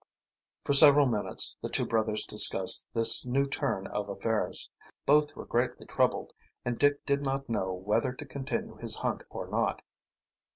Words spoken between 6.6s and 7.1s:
and Dick